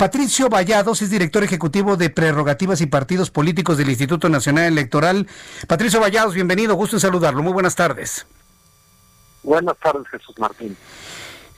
Patricio 0.00 0.48
Vallados 0.48 1.02
es 1.02 1.10
director 1.10 1.44
ejecutivo 1.44 1.98
de 1.98 2.08
Prerrogativas 2.08 2.80
y 2.80 2.86
Partidos 2.86 3.30
Políticos 3.30 3.76
del 3.76 3.90
Instituto 3.90 4.30
Nacional 4.30 4.64
Electoral. 4.64 5.26
Patricio 5.66 6.00
Vallados, 6.00 6.32
bienvenido, 6.32 6.74
gusto 6.74 6.96
en 6.96 7.00
saludarlo. 7.00 7.42
Muy 7.42 7.52
buenas 7.52 7.76
tardes. 7.76 8.26
Buenas 9.42 9.76
tardes, 9.76 10.08
Jesús 10.08 10.38
Martín. 10.38 10.74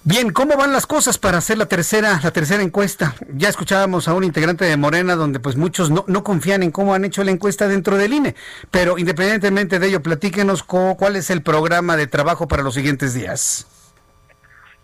Bien, 0.02 0.32
¿cómo 0.32 0.56
van 0.56 0.72
las 0.72 0.86
cosas 0.86 1.18
para 1.18 1.38
hacer 1.38 1.56
la 1.56 1.66
tercera, 1.66 2.18
la 2.20 2.32
tercera 2.32 2.64
encuesta? 2.64 3.14
Ya 3.32 3.48
escuchábamos 3.48 4.08
a 4.08 4.14
un 4.14 4.24
integrante 4.24 4.64
de 4.64 4.76
Morena 4.76 5.14
donde 5.14 5.38
pues 5.38 5.54
muchos 5.54 5.92
no, 5.92 6.04
no 6.08 6.24
confían 6.24 6.64
en 6.64 6.72
cómo 6.72 6.94
han 6.94 7.04
hecho 7.04 7.22
la 7.22 7.30
encuesta 7.30 7.68
dentro 7.68 7.96
del 7.96 8.12
INE, 8.12 8.34
pero 8.72 8.98
independientemente 8.98 9.78
de 9.78 9.86
ello, 9.86 10.02
platíquenos 10.02 10.64
cuál 10.64 11.14
es 11.14 11.30
el 11.30 11.42
programa 11.42 11.96
de 11.96 12.08
trabajo 12.08 12.48
para 12.48 12.64
los 12.64 12.74
siguientes 12.74 13.14
días. 13.14 13.68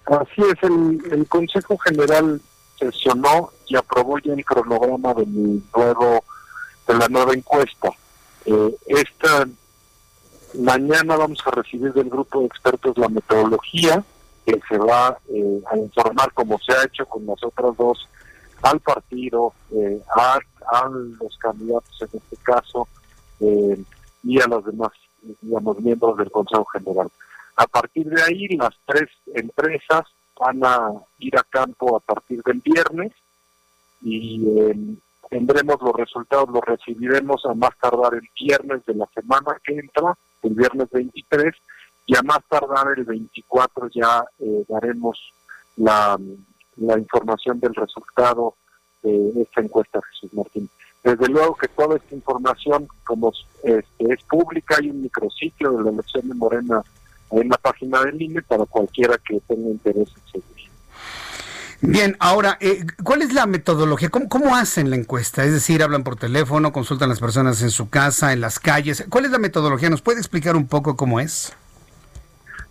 Así 0.06 0.42
es, 0.42 0.62
el, 0.62 1.02
el 1.10 1.26
Consejo 1.26 1.76
General 1.78 2.40
sesionó 2.78 3.50
y 3.66 3.76
aprobó 3.76 4.18
ya 4.18 4.32
el 4.32 4.44
cronograma 4.44 5.14
de 5.14 5.26
mi 5.26 5.62
nuevo, 5.74 6.24
de 6.86 6.94
la 6.94 7.08
nueva 7.08 7.34
encuesta. 7.34 7.90
Eh, 8.44 8.76
esta 8.86 9.46
mañana 10.58 11.16
vamos 11.16 11.40
a 11.46 11.50
recibir 11.50 11.92
del 11.92 12.08
grupo 12.08 12.40
de 12.40 12.46
expertos 12.46 12.96
la 12.96 13.08
metodología 13.08 14.02
que 14.46 14.58
se 14.68 14.78
va 14.78 15.18
eh, 15.28 15.60
a 15.70 15.76
informar 15.76 16.32
como 16.32 16.58
se 16.58 16.72
ha 16.72 16.84
hecho 16.84 17.04
con 17.06 17.26
las 17.26 17.42
otras 17.42 17.76
dos 17.76 18.08
al 18.62 18.80
partido, 18.80 19.52
eh, 19.72 20.00
a, 20.16 20.38
a, 20.72 20.88
los 20.88 21.36
candidatos 21.38 21.96
en 22.00 22.08
este 22.12 22.36
caso 22.42 22.88
y 23.40 24.40
a 24.40 24.46
los 24.48 24.64
demás, 24.64 24.90
digamos, 25.42 25.78
miembros 25.78 26.16
del 26.16 26.30
Consejo 26.30 26.64
General. 26.72 27.08
A 27.54 27.66
partir 27.68 28.06
de 28.06 28.20
ahí, 28.20 28.48
las 28.56 28.74
tres 28.84 29.08
empresas 29.32 30.06
van 30.38 30.64
a 30.64 30.92
ir 31.18 31.36
a 31.36 31.42
campo 31.42 31.96
a 31.96 32.00
partir 32.00 32.42
del 32.42 32.60
viernes 32.60 33.12
y 34.02 34.98
tendremos 35.28 35.76
los 35.82 35.94
resultados, 35.94 36.48
los 36.48 36.64
recibiremos 36.64 37.44
a 37.44 37.54
más 37.54 37.76
tardar 37.80 38.14
el 38.14 38.28
viernes 38.38 38.84
de 38.86 38.94
la 38.94 39.06
semana 39.14 39.60
que 39.62 39.74
entra, 39.74 40.16
el 40.42 40.54
viernes 40.54 40.88
23, 40.90 41.54
y 42.06 42.16
a 42.16 42.22
más 42.22 42.38
tardar 42.48 42.94
el 42.96 43.04
24 43.04 43.88
ya 43.92 44.24
eh, 44.38 44.64
daremos 44.68 45.18
la, 45.76 46.18
la 46.76 46.98
información 46.98 47.60
del 47.60 47.74
resultado 47.74 48.54
de 49.02 49.42
esta 49.42 49.60
encuesta, 49.60 50.00
Jesús 50.10 50.32
Martín. 50.32 50.68
Desde 51.04 51.28
luego 51.28 51.54
que 51.54 51.68
toda 51.68 51.96
esta 51.96 52.14
información, 52.14 52.88
como 53.04 53.32
este, 53.62 54.12
es 54.12 54.22
pública, 54.24 54.76
hay 54.80 54.90
un 54.90 55.02
micrositio 55.02 55.72
de 55.72 55.84
la 55.84 55.90
elección 55.90 56.28
de 56.28 56.34
Morena 56.34 56.82
en 57.30 57.48
la 57.48 57.56
página 57.58 58.04
del 58.04 58.20
INE 58.20 58.42
para 58.42 58.64
cualquiera 58.64 59.18
que 59.18 59.40
tenga 59.46 59.68
interés 59.68 60.08
en 60.08 60.32
seguir. 60.32 60.58
Bien, 61.80 62.16
ahora, 62.18 62.58
eh, 62.60 62.84
¿cuál 63.04 63.22
es 63.22 63.32
la 63.32 63.46
metodología? 63.46 64.08
¿Cómo, 64.08 64.28
¿Cómo 64.28 64.56
hacen 64.56 64.90
la 64.90 64.96
encuesta? 64.96 65.44
Es 65.44 65.52
decir, 65.52 65.82
hablan 65.82 66.02
por 66.02 66.16
teléfono, 66.16 66.72
consultan 66.72 67.08
las 67.08 67.20
personas 67.20 67.62
en 67.62 67.70
su 67.70 67.88
casa, 67.88 68.32
en 68.32 68.40
las 68.40 68.58
calles. 68.58 69.06
¿Cuál 69.08 69.26
es 69.26 69.30
la 69.30 69.38
metodología? 69.38 69.88
¿Nos 69.88 70.02
puede 70.02 70.18
explicar 70.18 70.56
un 70.56 70.66
poco 70.66 70.96
cómo 70.96 71.20
es? 71.20 71.54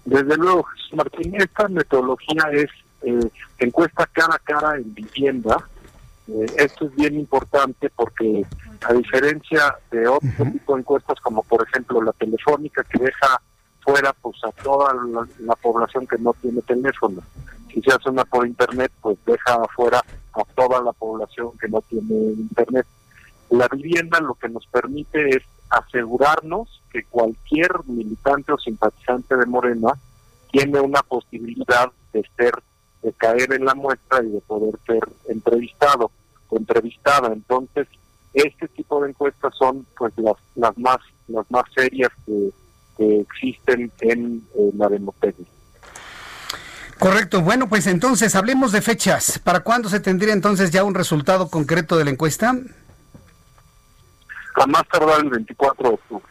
Desde 0.03 0.35
luego, 0.35 0.65
Martín, 0.93 1.35
esta 1.35 1.67
metodología 1.69 2.43
es 2.51 2.69
eh, 3.03 3.29
encuesta 3.59 4.07
cara 4.11 4.35
a 4.35 4.39
cara 4.39 4.75
en 4.75 4.93
vivienda. 4.93 5.57
Eh, 6.27 6.45
esto 6.57 6.85
es 6.85 6.95
bien 6.95 7.15
importante 7.15 7.89
porque 7.95 8.45
a 8.87 8.93
diferencia 8.93 9.75
de 9.91 10.07
otro 10.07 10.45
tipo 10.51 10.75
de 10.75 10.81
encuestas 10.81 11.19
como 11.21 11.43
por 11.43 11.65
ejemplo 11.67 12.01
la 12.01 12.11
telefónica 12.13 12.83
que 12.83 12.99
deja 12.99 13.41
fuera 13.87 14.11
pues 14.21 14.35
a 14.43 14.51
toda 14.51 14.93
la, 14.93 15.25
la, 15.39 15.55
población 15.55 16.05
que 16.05 16.17
no 16.17 16.33
tiene 16.41 16.61
teléfono. 16.61 17.21
Si 17.73 17.81
se 17.81 17.93
hace 17.93 18.09
una 18.09 18.25
por 18.25 18.45
internet 18.45 18.91
pues 19.01 19.17
deja 19.25 19.53
afuera 19.53 20.03
a 20.33 20.43
toda 20.55 20.81
la 20.81 20.91
población 20.91 21.57
que 21.57 21.69
no 21.69 21.81
tiene 21.81 22.13
internet. 22.33 22.85
La 23.49 23.69
vivienda 23.69 24.19
lo 24.19 24.33
que 24.33 24.49
nos 24.49 24.67
permite 24.67 25.29
es 25.29 25.43
asegurarnos 25.69 26.83
que 26.91 27.05
cualquier 27.05 27.71
militante 27.85 28.51
o 28.51 28.57
simpatizante 28.57 29.37
de 29.37 29.45
Morena 29.45 29.93
tiene 30.51 30.81
una 30.81 31.01
posibilidad 31.03 31.89
de 32.11 32.25
ser, 32.35 32.55
de 33.03 33.13
caer 33.13 33.53
en 33.53 33.63
la 33.63 33.73
muestra 33.73 34.21
y 34.21 34.31
de 34.31 34.41
poder 34.41 34.77
ser 34.85 35.07
entrevistado 35.29 36.11
o 36.49 36.57
entrevistada. 36.57 37.31
Entonces, 37.31 37.87
este 38.33 38.67
tipo 38.67 39.01
de 39.01 39.11
encuestas 39.11 39.55
son 39.57 39.87
pues 39.97 40.11
las, 40.17 40.35
las 40.55 40.77
más 40.77 40.97
las 41.29 41.49
más 41.51 41.63
serias 41.75 42.11
que, 42.25 42.51
que 42.97 43.21
existen 43.21 43.91
en, 44.01 44.43
en 44.55 44.77
la 44.77 44.89
democracia. 44.89 45.45
Correcto. 46.99 47.41
Bueno, 47.41 47.69
pues 47.69 47.87
entonces 47.87 48.35
hablemos 48.35 48.71
de 48.71 48.81
fechas. 48.81 49.39
¿Para 49.39 49.59
cuándo 49.59 49.87
se 49.89 49.99
tendría 49.99 50.33
entonces 50.33 50.71
ya 50.71 50.83
un 50.83 50.95
resultado 50.95 51.49
concreto 51.49 51.97
de 51.97 52.05
la 52.05 52.11
encuesta? 52.11 52.55
A 54.55 54.65
más 54.65 54.83
tardar 54.91 55.19
el 55.23 55.29
24 55.29 55.89
de 55.89 55.93
octubre. 55.93 56.25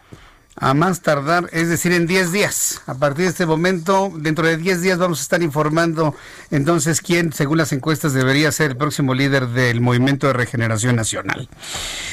A 0.59 0.73
más 0.73 1.03
tardar, 1.03 1.51
es 1.53 1.69
decir, 1.69 1.93
en 1.93 2.07
10 2.07 2.33
días. 2.33 2.81
A 2.87 2.95
partir 2.95 3.25
de 3.25 3.31
este 3.31 3.45
momento, 3.45 4.11
dentro 4.17 4.47
de 4.47 4.57
10 4.57 4.81
días 4.81 4.99
vamos 4.99 5.19
a 5.19 5.23
estar 5.23 5.43
informando 5.43 6.15
entonces 6.51 7.03
quién, 7.03 7.33
según 7.33 7.59
las 7.59 7.73
encuestas, 7.73 8.15
debería 8.15 8.51
ser 8.53 8.71
el 8.71 8.77
próximo 8.79 9.13
líder 9.13 9.49
del 9.49 9.83
Movimiento 9.83 10.27
de 10.27 10.33
Regeneración 10.33 10.97
Nacional. 10.97 11.49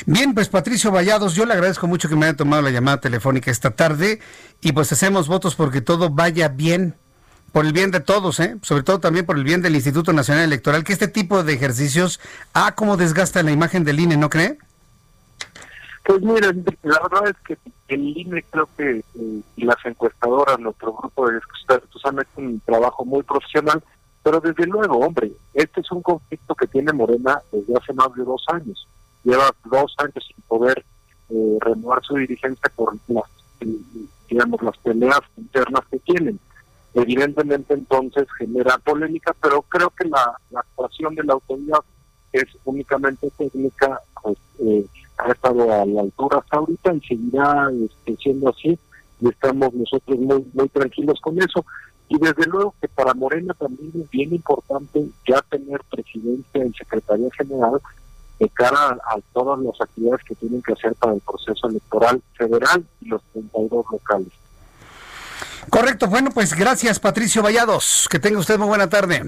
Bien, 0.05 0.33
pues 0.33 0.49
Patricio 0.49 0.91
Vallados, 0.91 1.35
yo 1.35 1.45
le 1.45 1.53
agradezco 1.53 1.87
mucho 1.87 2.09
que 2.09 2.17
me 2.17 2.25
haya 2.25 2.35
tomado 2.35 2.61
la 2.61 2.69
llamada 2.71 2.99
telefónica 2.99 3.49
esta 3.49 3.71
tarde 3.71 4.19
y 4.59 4.73
pues 4.73 4.91
hacemos 4.91 5.29
votos 5.29 5.55
porque 5.55 5.79
todo 5.79 6.09
vaya 6.09 6.49
bien 6.49 6.95
por 7.53 7.65
el 7.65 7.71
bien 7.71 7.91
de 7.91 8.01
todos, 8.01 8.39
¿eh? 8.39 8.57
sobre 8.63 8.83
todo 8.83 8.99
también 8.99 9.25
por 9.25 9.37
el 9.37 9.43
bien 9.43 9.61
del 9.61 9.75
Instituto 9.75 10.11
Nacional 10.11 10.43
Electoral, 10.43 10.83
que 10.83 10.91
este 10.91 11.07
tipo 11.07 11.43
de 11.43 11.53
ejercicios, 11.53 12.19
ah, 12.53 12.73
cómo 12.75 12.97
desgasta 12.97 13.43
la 13.43 13.51
imagen 13.51 13.83
del 13.83 13.99
INE, 13.99 14.17
¿no 14.17 14.29
cree? 14.29 14.57
Pues 16.03 16.21
miren, 16.21 16.65
la 16.83 16.99
verdad 16.99 17.29
es 17.29 17.37
que 17.45 17.57
el 17.87 18.17
INE 18.17 18.43
creo 18.49 18.67
que 18.75 18.97
eh, 18.97 19.41
las 19.55 19.77
encuestadoras, 19.85 20.59
nuestro 20.59 20.93
grupo 20.93 21.29
de 21.29 21.37
expertos 21.37 22.01
han 22.05 22.19
hecho 22.19 22.29
un 22.37 22.59
trabajo 22.59 23.05
muy 23.05 23.23
profesional, 23.23 23.81
pero 24.21 24.41
desde 24.41 24.65
luego, 24.65 24.97
hombre, 24.97 25.31
este 25.53 25.79
es 25.79 25.91
un 25.91 26.01
conflicto 26.01 26.55
que 26.55 26.67
tiene 26.67 26.91
Morena 26.91 27.41
desde 27.51 27.77
hace 27.77 27.93
más 27.93 28.13
de 28.15 28.23
dos 28.25 28.43
años. 28.49 28.85
Lleva 29.23 29.49
dos 29.63 29.95
años 29.97 30.25
sin 30.27 30.43
poder 30.45 30.83
eh, 31.29 31.57
renovar 31.61 32.03
su 32.03 32.15
dirigencia 32.15 32.69
por 32.75 32.97
las, 33.07 33.23
digamos, 34.29 34.61
las 34.61 34.77
peleas 34.79 35.21
internas 35.37 35.85
que 35.89 35.99
tienen. 35.99 36.37
Evidentemente 36.95 37.73
entonces 37.73 38.27
genera 38.37 38.77
polémica, 38.77 39.33
pero 39.41 39.61
creo 39.63 39.89
que 39.89 40.09
la 40.09 40.37
actuación 40.53 41.15
de 41.15 41.23
la 41.23 41.33
autoridad 41.33 41.79
es 42.33 42.45
únicamente 42.65 43.31
técnica, 43.37 44.01
pues, 44.21 44.37
eh, 44.59 44.85
ha 45.17 45.31
estado 45.31 45.71
a 45.71 45.85
la 45.85 46.01
altura 46.01 46.39
hasta 46.39 46.57
ahorita 46.57 46.93
y 46.95 47.01
seguirá 47.01 47.69
este, 47.85 48.15
siendo 48.17 48.49
así 48.49 48.77
y 49.21 49.29
estamos 49.29 49.73
nosotros 49.73 50.19
muy 50.19 50.45
muy 50.53 50.67
tranquilos 50.69 51.19
con 51.21 51.39
eso 51.39 51.63
y 52.09 52.17
desde 52.17 52.45
luego 52.47 52.73
que 52.81 52.87
para 52.87 53.13
Morena 53.13 53.53
también 53.53 53.91
es 53.95 54.09
bien 54.09 54.33
importante 54.33 55.05
ya 55.27 55.41
tener 55.49 55.81
presidencia 55.89 56.65
y 56.65 56.73
secretaría 56.73 57.29
general 57.37 57.79
de 58.39 58.49
cara 58.49 58.77
a, 58.77 59.15
a 59.15 59.19
todas 59.33 59.59
las 59.59 59.79
actividades 59.79 60.23
que 60.25 60.35
tienen 60.35 60.61
que 60.61 60.73
hacer 60.73 60.95
para 60.95 61.13
el 61.13 61.21
proceso 61.21 61.67
electoral 61.67 62.21
federal 62.33 62.85
y 63.01 63.09
los 63.09 63.21
32 63.33 63.85
locales. 63.91 64.29
Correcto, 65.69 66.07
bueno, 66.07 66.31
pues 66.33 66.53
gracias 66.53 66.99
Patricio 66.99 67.41
Vallados, 67.41 68.07
que 68.09 68.19
tenga 68.19 68.39
usted 68.39 68.57
muy 68.57 68.67
buena 68.67 68.89
tarde. 68.89 69.23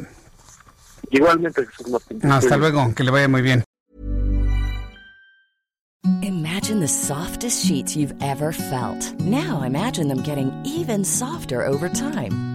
Igualmente, 1.11 1.65
Jesús 1.65 1.89
Martín. 1.89 2.19
Hasta 2.31 2.57
luego, 2.57 2.93
que 2.95 3.03
le 3.03 3.11
vaya 3.11 3.27
muy 3.27 3.41
bien. 3.41 3.63
Imagine 6.21 6.79
the 6.79 6.87
softest 6.87 7.65
sheets 7.65 7.95
you've 7.95 8.13
ever 8.21 8.51
felt. 8.51 9.19
Now 9.19 9.63
imagine 9.63 10.07
them 10.07 10.21
getting 10.21 10.51
even 10.63 11.03
softer 11.03 11.65
over 11.65 11.89
time. 11.89 12.54